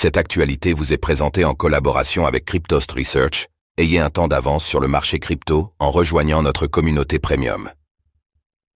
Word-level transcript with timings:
Cette 0.00 0.16
actualité 0.16 0.74
vous 0.74 0.92
est 0.92 0.96
présentée 0.96 1.44
en 1.44 1.54
collaboration 1.54 2.24
avec 2.24 2.44
Cryptost 2.44 2.92
Research. 2.92 3.48
Ayez 3.78 3.98
un 3.98 4.10
temps 4.10 4.28
d'avance 4.28 4.64
sur 4.64 4.78
le 4.78 4.86
marché 4.86 5.18
crypto 5.18 5.72
en 5.80 5.90
rejoignant 5.90 6.40
notre 6.40 6.68
communauté 6.68 7.18
premium. 7.18 7.68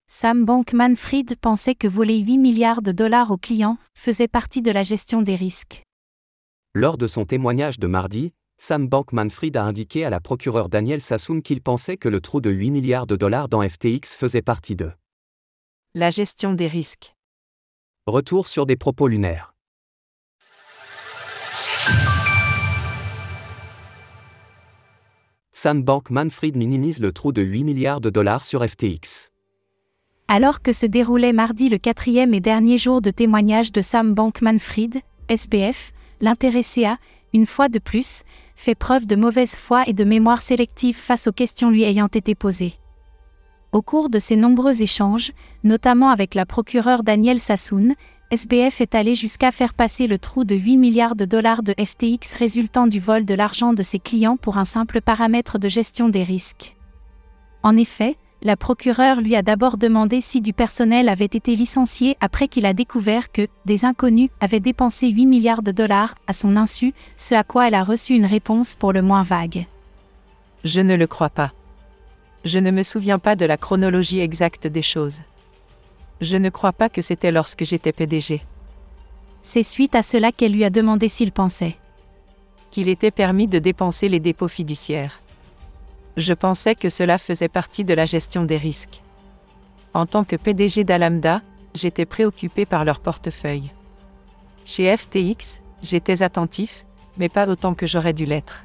Sam 0.06 0.44
Bankman-Fried 0.44 1.34
pensait 1.40 1.74
que 1.74 1.88
voler 1.88 2.18
8 2.18 2.38
milliards 2.38 2.82
de 2.82 2.92
dollars 2.92 3.32
aux 3.32 3.36
clients 3.36 3.78
faisait 3.94 4.28
partie 4.28 4.62
de 4.62 4.70
la 4.70 4.84
gestion 4.84 5.20
des 5.20 5.34
risques. 5.34 5.82
Lors 6.72 6.96
de 6.96 7.08
son 7.08 7.24
témoignage 7.24 7.80
de 7.80 7.88
mardi, 7.88 8.32
Sam 8.56 8.86
Bankman-Fried 8.86 9.56
a 9.56 9.64
indiqué 9.64 10.04
à 10.04 10.10
la 10.10 10.20
procureure 10.20 10.68
Daniel 10.68 11.02
Sassoon 11.02 11.40
qu'il 11.40 11.60
pensait 11.62 11.96
que 11.96 12.08
le 12.08 12.20
trou 12.20 12.40
de 12.40 12.50
8 12.50 12.70
milliards 12.70 13.08
de 13.08 13.16
dollars 13.16 13.48
dans 13.48 13.68
FTX 13.68 14.14
faisait 14.16 14.40
partie 14.40 14.76
de 14.76 14.92
la 15.94 16.10
gestion 16.10 16.52
des 16.52 16.68
risques. 16.68 17.16
Retour 18.06 18.46
sur 18.46 18.66
des 18.66 18.76
propos 18.76 19.08
lunaires. 19.08 19.52
Sam 25.60 25.82
Bankman-Fried 25.82 26.54
minimise 26.54 27.00
le 27.00 27.10
trou 27.10 27.32
de 27.32 27.42
8 27.42 27.64
milliards 27.64 28.00
de 28.00 28.10
dollars 28.10 28.44
sur 28.44 28.64
FTX. 28.64 29.32
Alors 30.28 30.62
que 30.62 30.72
se 30.72 30.86
déroulait 30.86 31.32
mardi 31.32 31.68
le 31.68 31.78
quatrième 31.78 32.32
et 32.32 32.38
dernier 32.38 32.78
jour 32.78 33.02
de 33.02 33.10
témoignage 33.10 33.72
de 33.72 33.80
Sam 33.80 34.14
Bankman-Fried, 34.14 35.00
SBF, 35.28 35.92
l'intéressé 36.20 36.84
a, 36.84 36.98
une 37.34 37.44
fois 37.44 37.68
de 37.68 37.80
plus, 37.80 38.22
fait 38.54 38.76
preuve 38.76 39.08
de 39.08 39.16
mauvaise 39.16 39.56
foi 39.56 39.82
et 39.88 39.94
de 39.94 40.04
mémoire 40.04 40.42
sélective 40.42 40.94
face 40.94 41.26
aux 41.26 41.32
questions 41.32 41.70
lui 41.70 41.82
ayant 41.82 42.06
été 42.06 42.36
posées. 42.36 42.74
Au 43.72 43.82
cours 43.82 44.10
de 44.10 44.20
ces 44.20 44.36
nombreux 44.36 44.80
échanges, 44.80 45.32
notamment 45.64 46.10
avec 46.10 46.36
la 46.36 46.46
procureure 46.46 47.02
Danielle 47.02 47.40
Sassoon, 47.40 47.96
SBF 48.30 48.82
est 48.82 48.94
allé 48.94 49.14
jusqu'à 49.14 49.50
faire 49.50 49.72
passer 49.72 50.06
le 50.06 50.18
trou 50.18 50.44
de 50.44 50.54
8 50.54 50.76
milliards 50.76 51.16
de 51.16 51.24
dollars 51.24 51.62
de 51.62 51.74
FTX 51.82 52.34
résultant 52.36 52.86
du 52.86 53.00
vol 53.00 53.24
de 53.24 53.32
l'argent 53.32 53.72
de 53.72 53.82
ses 53.82 53.98
clients 53.98 54.36
pour 54.36 54.58
un 54.58 54.66
simple 54.66 55.00
paramètre 55.00 55.58
de 55.58 55.70
gestion 55.70 56.10
des 56.10 56.24
risques. 56.24 56.76
En 57.62 57.74
effet, 57.78 58.16
la 58.42 58.56
procureure 58.56 59.22
lui 59.22 59.34
a 59.34 59.40
d'abord 59.40 59.78
demandé 59.78 60.20
si 60.20 60.42
du 60.42 60.52
personnel 60.52 61.08
avait 61.08 61.24
été 61.24 61.56
licencié 61.56 62.18
après 62.20 62.48
qu'il 62.48 62.66
a 62.66 62.74
découvert 62.74 63.32
que 63.32 63.48
des 63.64 63.86
inconnus 63.86 64.28
avaient 64.40 64.60
dépensé 64.60 65.08
8 65.08 65.24
milliards 65.24 65.62
de 65.62 65.72
dollars 65.72 66.14
à 66.26 66.34
son 66.34 66.56
insu, 66.56 66.92
ce 67.16 67.34
à 67.34 67.44
quoi 67.44 67.68
elle 67.68 67.74
a 67.74 67.82
reçu 67.82 68.14
une 68.14 68.26
réponse 68.26 68.74
pour 68.74 68.92
le 68.92 69.00
moins 69.00 69.22
vague. 69.22 69.64
Je 70.64 70.82
ne 70.82 70.96
le 70.96 71.06
crois 71.06 71.30
pas. 71.30 71.52
Je 72.44 72.58
ne 72.58 72.70
me 72.70 72.82
souviens 72.82 73.18
pas 73.18 73.36
de 73.36 73.46
la 73.46 73.56
chronologie 73.56 74.20
exacte 74.20 74.66
des 74.66 74.82
choses. 74.82 75.22
Je 76.20 76.36
ne 76.36 76.50
crois 76.50 76.72
pas 76.72 76.88
que 76.88 77.02
c'était 77.02 77.30
lorsque 77.30 77.64
j'étais 77.64 77.92
PDG. 77.92 78.42
C'est 79.40 79.62
suite 79.62 79.94
à 79.94 80.02
cela 80.02 80.32
qu'elle 80.32 80.52
lui 80.52 80.64
a 80.64 80.70
demandé 80.70 81.08
s'il 81.08 81.32
pensait 81.32 81.76
qu'il 82.70 82.90
était 82.90 83.10
permis 83.10 83.48
de 83.48 83.58
dépenser 83.58 84.10
les 84.10 84.20
dépôts 84.20 84.46
fiduciaires 84.46 85.22
je 86.18 86.34
pensais 86.34 86.74
que 86.74 86.88
cela 86.88 87.16
faisait 87.16 87.48
partie 87.48 87.84
de 87.84 87.94
la 87.94 88.04
gestion 88.04 88.44
des 88.44 88.56
risques. 88.56 89.02
En 89.94 90.04
tant 90.04 90.24
que 90.24 90.36
PDG 90.36 90.84
d'Alamda, 90.84 91.42
j'étais 91.74 92.06
préoccupé 92.06 92.66
par 92.66 92.84
leur 92.84 93.00
portefeuille. 93.00 93.70
Chez 94.64 94.94
FTX, 94.96 95.62
j'étais 95.82 96.22
attentif, 96.22 96.84
mais 97.16 97.28
pas 97.28 97.48
autant 97.48 97.74
que 97.74 97.86
j'aurais 97.86 98.12
dû 98.12 98.26
l'être. 98.26 98.64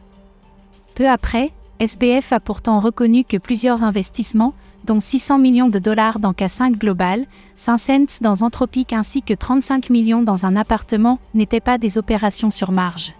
Peu 0.95 1.07
après, 1.07 1.51
SBF 1.79 2.31
a 2.33 2.39
pourtant 2.39 2.79
reconnu 2.79 3.23
que 3.23 3.37
plusieurs 3.37 3.83
investissements, 3.83 4.53
dont 4.85 4.99
600 4.99 5.39
millions 5.39 5.69
de 5.69 5.79
dollars 5.79 6.19
dans 6.19 6.33
K5 6.33 6.77
Global, 6.77 7.25
5 7.55 7.77
cents 7.77 8.21
dans 8.21 8.43
Anthropic 8.43 8.93
ainsi 8.93 9.21
que 9.21 9.33
35 9.33 9.89
millions 9.89 10.21
dans 10.21 10.45
un 10.45 10.55
appartement, 10.55 11.19
n'étaient 11.33 11.59
pas 11.59 11.77
des 11.77 11.97
opérations 11.97 12.51
sur 12.51 12.71
marge. 12.71 13.13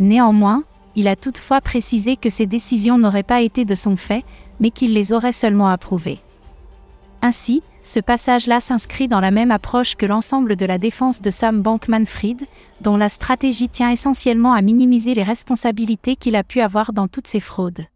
Néanmoins, 0.00 0.64
il 0.96 1.08
a 1.08 1.16
toutefois 1.16 1.60
précisé 1.60 2.16
que 2.16 2.30
ces 2.30 2.46
décisions 2.46 2.98
n'auraient 2.98 3.22
pas 3.22 3.42
été 3.42 3.64
de 3.64 3.74
son 3.74 3.96
fait, 3.96 4.24
mais 4.60 4.70
qu'il 4.70 4.92
les 4.92 5.12
aurait 5.12 5.32
seulement 5.32 5.68
approuvées. 5.68 6.20
Ainsi, 7.22 7.62
ce 7.82 8.00
passage-là 8.00 8.58
s'inscrit 8.60 9.06
dans 9.06 9.20
la 9.20 9.30
même 9.30 9.52
approche 9.52 9.94
que 9.94 10.06
l'ensemble 10.06 10.56
de 10.56 10.66
la 10.66 10.78
défense 10.78 11.22
de 11.22 11.30
Sam 11.30 11.62
Bankman-Fried, 11.62 12.46
dont 12.80 12.96
la 12.96 13.08
stratégie 13.08 13.68
tient 13.68 13.90
essentiellement 13.90 14.52
à 14.52 14.60
minimiser 14.60 15.14
les 15.14 15.22
responsabilités 15.22 16.16
qu'il 16.16 16.34
a 16.34 16.42
pu 16.42 16.60
avoir 16.60 16.92
dans 16.92 17.06
toutes 17.06 17.28
ces 17.28 17.40
fraudes. 17.40 17.86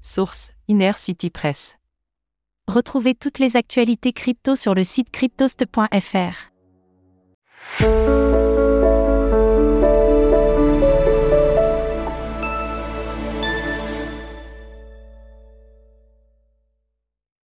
Source 0.00 0.52
Inner 0.66 0.92
City 0.96 1.30
Press. 1.30 1.78
Retrouvez 2.66 3.14
toutes 3.14 3.38
les 3.38 3.56
actualités 3.56 4.12
crypto 4.12 4.56
sur 4.56 4.74
le 4.74 4.82
site 4.82 5.10
cryptost.fr. 5.10 6.50